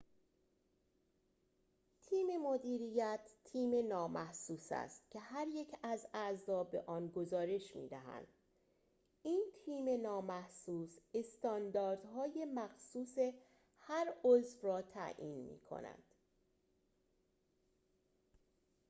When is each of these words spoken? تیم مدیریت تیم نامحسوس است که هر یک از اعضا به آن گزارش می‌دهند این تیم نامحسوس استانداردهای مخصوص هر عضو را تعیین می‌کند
تیم 2.03 2.27
مدیریت 2.41 3.29
تیم 3.43 3.87
نامحسوس 3.87 4.67
است 4.71 5.09
که 5.11 5.19
هر 5.19 5.47
یک 5.47 5.75
از 5.83 6.07
اعضا 6.13 6.63
به 6.63 6.83
آن 6.87 7.07
گزارش 7.07 7.75
می‌دهند 7.75 8.27
این 9.23 9.51
تیم 9.65 10.01
نامحسوس 10.01 10.97
استانداردهای 11.13 12.45
مخصوص 12.45 13.17
هر 13.77 14.13
عضو 14.23 14.57
را 14.67 14.81
تعیین 14.81 15.41
می‌کند 15.45 16.03